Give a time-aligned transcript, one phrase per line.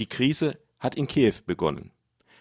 [0.00, 1.92] Die Krise hat in Kiew begonnen.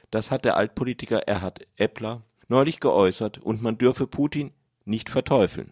[0.10, 4.52] Das hat der Altpolitiker Erhard Eppler neulich geäußert und man dürfe Putin
[4.86, 5.72] nicht verteufeln.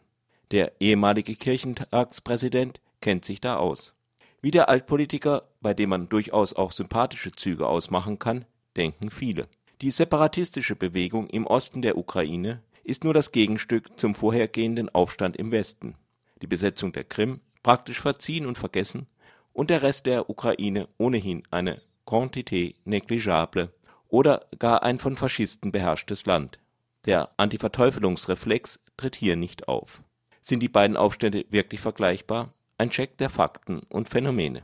[0.52, 3.96] Der ehemalige Kirchentagspräsident kennt sich da aus.
[4.42, 8.46] Wie der Altpolitiker, bei dem man durchaus auch sympathische Züge ausmachen kann,
[8.76, 9.48] denken viele.
[9.82, 15.52] Die separatistische Bewegung im Osten der Ukraine ist nur das Gegenstück zum vorhergehenden Aufstand im
[15.52, 15.96] Westen.
[16.42, 19.08] Die Besetzung der Krim praktisch verziehen und vergessen
[19.54, 23.70] und der Rest der Ukraine ohnehin eine quantité négligeable
[24.10, 26.60] oder gar ein von Faschisten beherrschtes Land.
[27.06, 30.02] Der Antiverteufelungsreflex tritt hier nicht auf.
[30.42, 32.50] Sind die beiden Aufstände wirklich vergleichbar?
[32.78, 34.64] Ein Check der Fakten und Phänomene.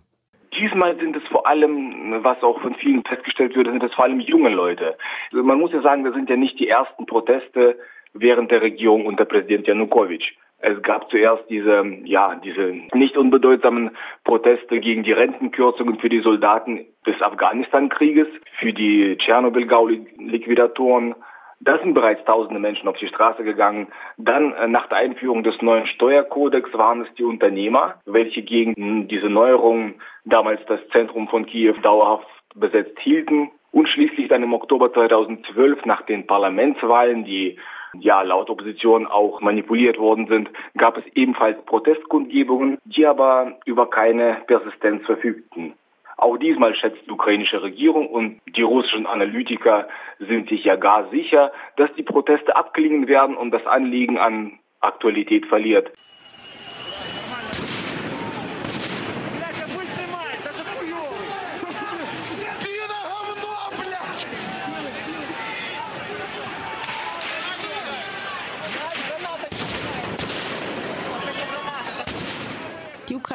[0.59, 4.19] Diesmal sind es vor allem, was auch von vielen festgestellt wird, sind es vor allem
[4.19, 4.97] junge Leute.
[5.31, 7.77] Also man muss ja sagen, das sind ja nicht die ersten Proteste
[8.13, 10.33] während der Regierung unter Präsident Janukowitsch.
[10.59, 13.91] Es gab zuerst diese, ja, diese nicht unbedeutsamen
[14.23, 18.27] Proteste gegen die Rentenkürzungen für die Soldaten des Afghanistan-Krieges,
[18.59, 21.13] für die Tschernobyl-Gau-Liquidatoren.
[21.59, 23.87] Da sind bereits tausende Menschen auf die Straße gegangen.
[24.17, 29.29] Dann äh, nach der Einführung des neuen Steuerkodex waren es die Unternehmer, welche gegen diese
[29.29, 33.51] Neuerungen damals das Zentrum von Kiew dauerhaft besetzt hielten.
[33.71, 37.57] Und schließlich dann im Oktober 2012 nach den Parlamentswahlen, die
[38.01, 44.37] ja laut Opposition auch manipuliert worden sind, gab es ebenfalls Protestkundgebungen, die aber über keine
[44.47, 45.73] Persistenz verfügten.
[46.17, 49.87] Auch diesmal schätzt die ukrainische Regierung und die russischen Analytiker
[50.19, 55.45] sind sich ja gar sicher, dass die Proteste abklingen werden und das Anliegen an Aktualität
[55.45, 55.91] verliert.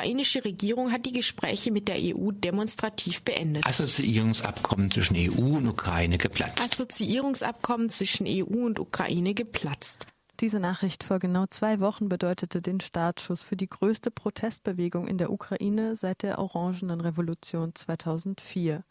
[0.03, 3.65] Ukrainische Regierung hat die Gespräche mit der EU demonstrativ beendet.
[3.69, 6.61] Assoziierungsabkommen zwischen EU und Ukraine geplatzt.
[6.61, 10.09] Assoziierungsabkommen zwischen EU und Ukraine geplatzt.
[10.41, 15.31] Diese Nachricht vor genau zwei Wochen bedeutete den Startschuss für die größte Protestbewegung in der
[15.31, 18.83] Ukraine seit der Orangenen Revolution 2004.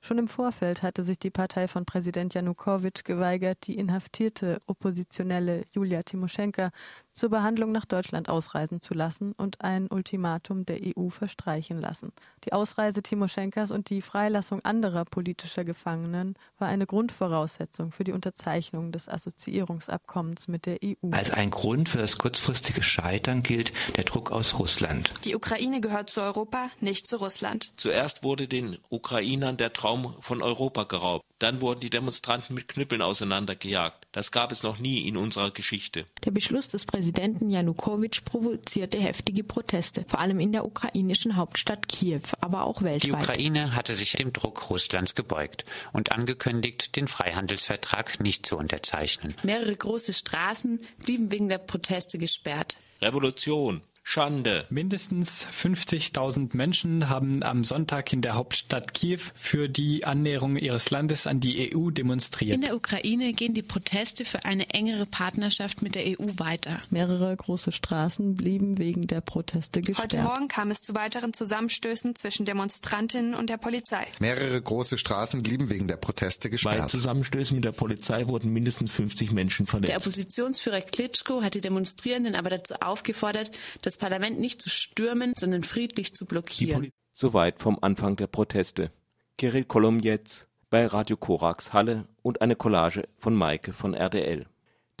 [0.00, 6.02] Schon im Vorfeld hatte sich die Partei von Präsident Janukowitsch geweigert, die inhaftierte Oppositionelle Julia
[6.02, 6.70] Timoschenka
[7.18, 12.12] zur Behandlung nach Deutschland ausreisen zu lassen und ein Ultimatum der EU verstreichen lassen.
[12.44, 18.92] Die Ausreise Timoschenkas und die Freilassung anderer politischer Gefangenen war eine Grundvoraussetzung für die Unterzeichnung
[18.92, 21.10] des Assoziierungsabkommens mit der EU.
[21.10, 25.12] Als ein Grund für das kurzfristige Scheitern gilt der Druck aus Russland.
[25.24, 27.72] Die Ukraine gehört zu Europa, nicht zu Russland.
[27.76, 31.24] Zuerst wurde den Ukrainern der Traum von Europa geraubt.
[31.40, 34.06] Dann wurden die Demonstranten mit Knüppeln auseinandergejagt.
[34.12, 36.04] Das gab es noch nie in unserer Geschichte.
[36.24, 37.07] Der Beschluss des Präsidenten
[37.50, 43.04] Janukowitsch provozierte heftige Proteste, vor allem in der ukrainischen Hauptstadt Kiew, aber auch weltweit.
[43.04, 49.34] Die Ukraine hatte sich dem Druck Russlands gebeugt und angekündigt, den Freihandelsvertrag nicht zu unterzeichnen.
[49.42, 52.76] Mehrere große Straßen blieben wegen der Proteste gesperrt.
[53.00, 53.80] Revolution,
[54.10, 54.64] Schande.
[54.70, 61.26] Mindestens 50.000 Menschen haben am Sonntag in der Hauptstadt Kiew für die Annäherung ihres Landes
[61.26, 62.54] an die EU demonstriert.
[62.54, 66.78] In der Ukraine gehen die Proteste für eine engere Partnerschaft mit der EU weiter.
[66.88, 70.14] Mehrere große Straßen blieben wegen der Proteste gesperrt.
[70.14, 74.06] Heute Morgen kam es zu weiteren Zusammenstößen zwischen Demonstrantinnen und der Polizei.
[74.20, 76.78] Mehrere große Straßen blieben wegen der Proteste gesperrt.
[76.78, 79.90] Bei Zusammenstößen mit der Polizei wurden mindestens 50 Menschen verletzt.
[79.90, 83.50] Der Oppositionsführer Klitschko hat die Demonstrierenden aber dazu aufgefordert,
[83.82, 86.90] das Parlament nicht zu stürmen, sondern friedlich zu blockieren.
[87.12, 88.90] Soweit vom Anfang der Proteste.
[89.36, 94.46] Kirill Kolomjetz bei Radio Korax Halle und eine Collage von Maike von RDL.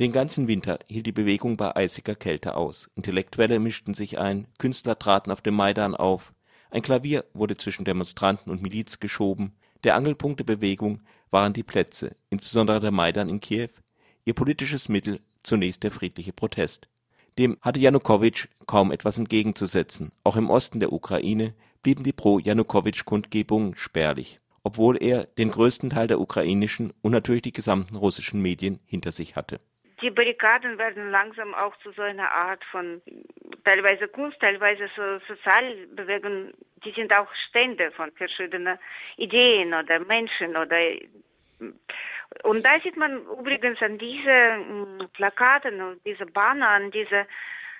[0.00, 2.88] Den ganzen Winter hielt die Bewegung bei eisiger Kälte aus.
[2.94, 6.32] Intellektuelle mischten sich ein, Künstler traten auf dem Maidan auf,
[6.70, 9.52] ein Klavier wurde zwischen Demonstranten und Miliz geschoben.
[9.84, 13.70] Der Angelpunkt der Bewegung waren die Plätze, insbesondere der Maidan in Kiew,
[14.24, 16.88] ihr politisches Mittel zunächst der friedliche Protest.
[17.38, 20.10] Dem hatte Janukowitsch kaum etwas entgegenzusetzen.
[20.24, 21.54] Auch im Osten der Ukraine
[21.84, 27.94] blieben die Pro-Janukowitsch-Kundgebungen spärlich, obwohl er den größten Teil der ukrainischen und natürlich die gesamten
[27.94, 29.60] russischen Medien hinter sich hatte.
[30.02, 33.00] Die Barrikaden werden langsam auch zu so einer Art von
[33.64, 36.52] teilweise Kunst, teilweise so Sozialbewegung.
[36.84, 38.78] Die sind auch Stände von verschiedenen
[39.16, 40.76] Ideen oder Menschen oder
[42.42, 47.26] und da sieht man übrigens an diese mm, Plakaten und diese Banner, an diese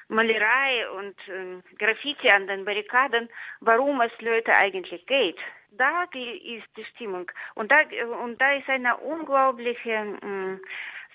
[0.09, 3.29] Malerei und äh, Graffiti an den Barrikaden,
[3.61, 5.39] warum es Leute eigentlich geht.
[5.73, 7.31] Da ist die Stimmung.
[7.55, 7.81] Und da,
[8.23, 10.59] und da ist eine unglaubliche äh,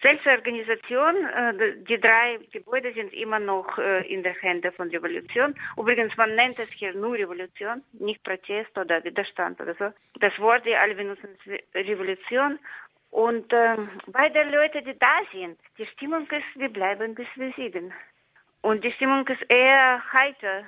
[0.03, 5.55] Selbstorganisation, äh, die drei Gebäude sind immer noch äh, in der Hände von Revolution.
[5.77, 9.93] Übrigens, man nennt es hier nur Revolution, nicht Protest oder Widerstand oder so.
[10.19, 11.29] Das Wort, die alle benutzen,
[11.73, 12.59] Revolution.
[13.13, 13.77] Und äh,
[14.07, 17.93] beide Leute, die da sind, die Stimmung ist, wir bleiben bis wir siegen.
[18.61, 20.63] Und die Stimmung ist eher heiter,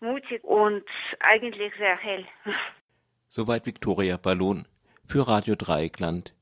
[0.00, 0.82] mutig und
[1.18, 2.24] eigentlich sehr hell.
[3.28, 4.66] Soweit Viktoria Ballon
[5.06, 6.34] für Radio Dreieckland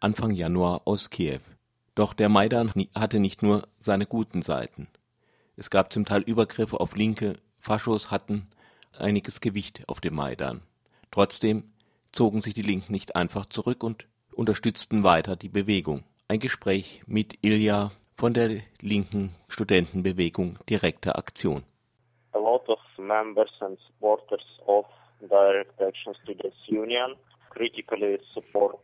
[0.00, 1.42] Anfang Januar aus Kiew.
[1.94, 4.88] Doch der Maidan hatte nicht nur seine guten Seiten.
[5.56, 8.50] Es gab zum Teil Übergriffe auf Linke, Faschos hatten
[8.98, 10.62] einiges Gewicht auf dem Maidan.
[11.12, 11.70] Trotzdem
[12.10, 16.04] zogen sich die Linken nicht einfach zurück und unterstützten weiter die Bewegung.
[16.28, 21.64] Ein Gespräch mit Ilja von der linken Studentenbewegung Direkte Aktion.
[22.32, 24.84] A lot of members and supporters of
[25.20, 27.14] Direct Action Students Union
[27.50, 28.80] critically support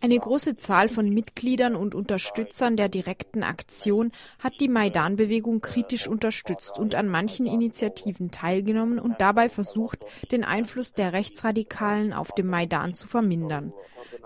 [0.00, 6.78] eine große Zahl von Mitgliedern und Unterstützern der direkten Aktion hat die Maidan-Bewegung kritisch unterstützt
[6.78, 12.94] und an manchen Initiativen teilgenommen und dabei versucht, den Einfluss der Rechtsradikalen auf dem Maidan
[12.94, 13.72] zu vermindern.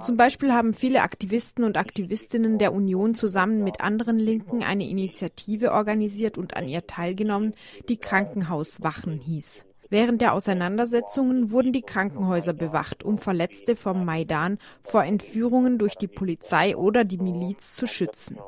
[0.00, 5.72] Zum Beispiel haben viele Aktivisten und Aktivistinnen der Union zusammen mit anderen Linken eine Initiative
[5.72, 7.54] organisiert und an ihr teilgenommen,
[7.88, 9.64] die Krankenhauswachen hieß.
[9.94, 16.08] Während der Auseinandersetzungen wurden die Krankenhäuser bewacht, um Verletzte vom Maidan vor Entführungen durch die
[16.08, 18.38] Polizei oder die Miliz zu schützen.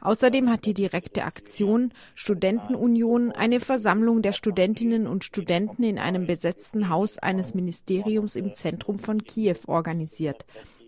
[0.00, 6.88] Außerdem hat die direkte Aktion Studentenunion eine Versammlung der Studentinnen und Studenten in einem besetzten
[6.88, 10.46] Haus eines Ministeriums im Zentrum von Kiew organisiert,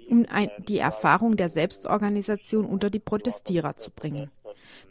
[0.09, 0.25] um
[0.67, 4.31] die Erfahrung der Selbstorganisation unter die Protestierer zu bringen.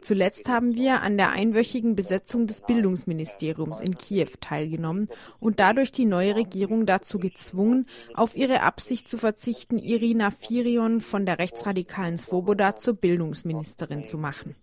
[0.01, 6.06] Zuletzt haben wir an der einwöchigen Besetzung des Bildungsministeriums in Kiew teilgenommen und dadurch die
[6.06, 12.75] neue Regierung dazu gezwungen, auf ihre Absicht zu verzichten, Irina Firion von der rechtsradikalen Svoboda
[12.75, 14.56] zur Bildungsministerin zu machen.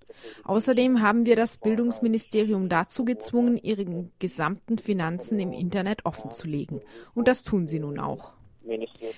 [0.45, 6.81] Außerdem haben wir das Bildungsministerium dazu gezwungen, ihre gesamten Finanzen im Internet offenzulegen.
[7.15, 8.33] Und das tun sie nun auch.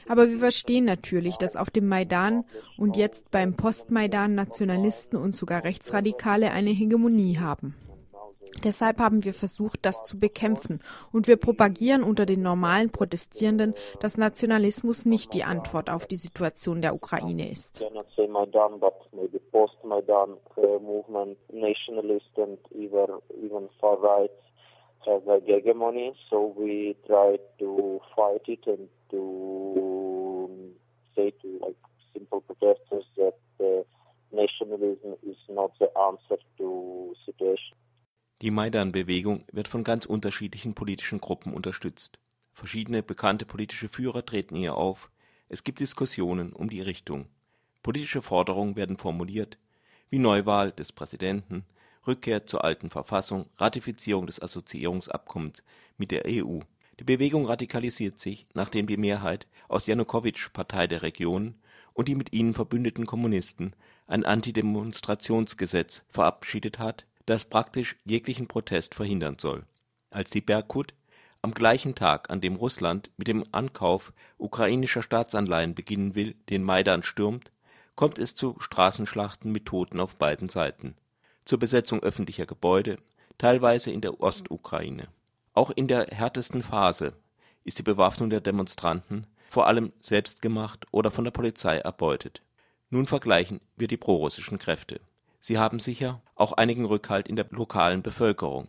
[0.08, 2.44] Aber wir verstehen natürlich, dass auf dem Maidan
[2.78, 7.74] und jetzt beim Postmaidan Nationalisten und sogar Rechtsradikale eine Hegemonie haben.
[8.62, 10.78] Deshalb haben wir versucht, das zu bekämpfen,
[11.12, 16.80] und wir propagieren unter den normalen Protestierenden, dass Nationalismus nicht die Antwort auf die Situation
[16.80, 17.82] der Ukraine ist.
[25.06, 30.74] have a hegemony, so we try to fight it and to
[31.14, 31.76] say to like
[32.12, 33.82] simple protesters that uh,
[34.32, 37.76] nationalism is not the answer to situation.
[38.42, 42.18] Die Maidan-Bewegung wird von ganz unterschiedlichen politischen Gruppen unterstützt.
[42.52, 45.10] Verschiedene bekannte politische Führer treten ihr auf.
[45.48, 47.26] Es gibt Diskussionen um die Richtung.
[47.82, 49.58] Politische Forderungen werden formuliert,
[50.10, 51.64] wie Neuwahl des Präsidenten,
[52.06, 55.62] Rückkehr zur alten Verfassung, Ratifizierung des Assoziierungsabkommens
[55.96, 56.60] mit der EU.
[56.98, 61.60] Die Bewegung radikalisiert sich, nachdem die Mehrheit aus Janukowitsch Partei der Regionen
[61.92, 63.74] und die mit ihnen verbündeten Kommunisten
[64.06, 69.64] ein Antidemonstrationsgesetz verabschiedet hat, das praktisch jeglichen Protest verhindern soll.
[70.10, 70.94] Als die Berkut
[71.42, 77.02] am gleichen Tag, an dem Russland mit dem Ankauf ukrainischer Staatsanleihen beginnen will, den Maidan
[77.02, 77.52] stürmt,
[77.96, 80.96] kommt es zu Straßenschlachten mit Toten auf beiden Seiten
[81.44, 82.98] zur Besetzung öffentlicher Gebäude,
[83.38, 85.08] teilweise in der Ostukraine.
[85.54, 87.14] Auch in der härtesten Phase
[87.62, 92.42] ist die Bewaffnung der Demonstranten vor allem selbst gemacht oder von der Polizei erbeutet.
[92.90, 95.00] Nun vergleichen wir die prorussischen Kräfte.
[95.40, 98.68] Sie haben sicher auch einigen Rückhalt in der lokalen Bevölkerung.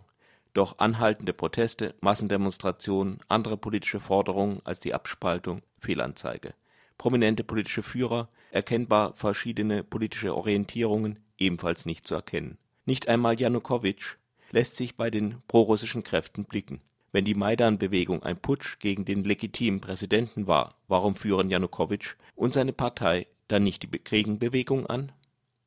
[0.53, 6.53] Doch anhaltende Proteste, Massendemonstrationen, andere politische Forderungen als die Abspaltung, Fehlanzeige.
[6.99, 12.59] Prominente politische Führer, erkennbar verschiedene politische Orientierungen, ebenfalls nicht zu erkennen.
[12.85, 14.17] Nicht einmal Janukowitsch
[14.55, 16.79] lässt sich bei den prorussischen Kräften blicken.
[17.11, 22.71] Wenn die Maidan-Bewegung ein Putsch gegen den legitimen Präsidenten war, warum führen Janukowitsch und seine
[22.71, 25.11] Partei dann nicht die Gegenbewegung an?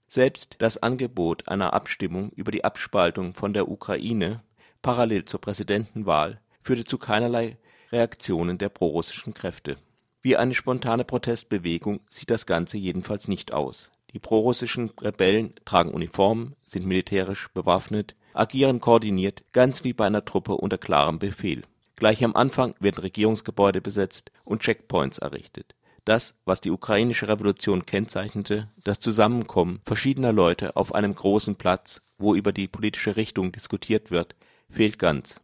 [0.08, 4.42] Selbst das Angebot einer Abstimmung über die Abspaltung von der Ukraine
[4.80, 7.58] parallel zur Präsidentenwahl führte zu keinerlei
[7.92, 9.76] Reaktionen der prorussischen Kräfte.
[10.22, 16.54] Wie eine spontane Protestbewegung sieht das Ganze jedenfalls nicht aus die prorussischen Rebellen tragen Uniformen,
[16.64, 21.62] sind militärisch bewaffnet, agieren koordiniert, ganz wie bei einer Truppe unter klarem Befehl.
[21.96, 25.74] Gleich am Anfang werden Regierungsgebäude besetzt und Checkpoints errichtet.
[26.04, 32.34] Das, was die ukrainische Revolution kennzeichnete, das Zusammenkommen verschiedener Leute auf einem großen Platz, wo
[32.34, 34.36] über die politische Richtung diskutiert wird,
[34.70, 35.40] fehlt ganz.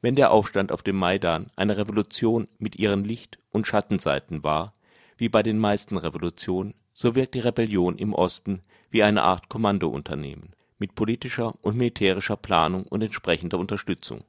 [0.00, 4.74] Wenn der Aufstand auf dem Maidan eine Revolution mit ihren Licht- und Schattenseiten war
[5.16, 10.54] Wie bei den meisten Revolutionen, so wirkt die Rebellion im Osten wie eine Art Kommandounternehmen
[10.78, 14.24] mit politischer und militärischer Planung und entsprechender Unterstützung.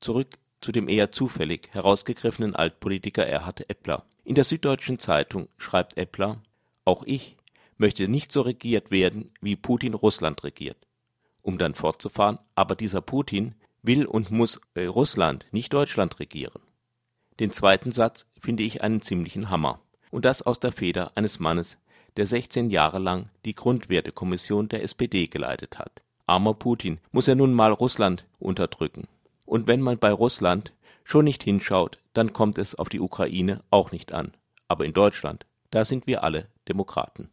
[0.00, 0.28] Zurück
[0.60, 4.04] zu dem eher zufällig herausgegriffenen Altpolitiker Erhard Eppler.
[4.24, 6.42] In der Süddeutschen Zeitung schreibt Eppler:
[6.84, 7.36] „Auch ich
[7.76, 10.86] möchte nicht so regiert werden, wie Putin Russland regiert.
[11.42, 16.62] “Um dann fortzufahren: „Aber dieser Putin will und muss Russland, nicht Deutschland regieren.
[17.40, 19.80] “Den zweiten Satz finde ich einen ziemlichen Hammer.
[20.10, 21.76] Und das aus der Feder eines Mannes,
[22.16, 26.02] der 16 Jahre lang die Grundwertekommission der SPD geleitet hat.
[26.26, 29.08] Armer Putin, muss er nun mal Russland unterdrücken.
[29.46, 30.72] Und wenn man bei Russland
[31.04, 34.32] schon nicht hinschaut, dann kommt es auf die Ukraine auch nicht an.
[34.68, 37.28] Aber in Deutschland, da sind wir alle Demokraten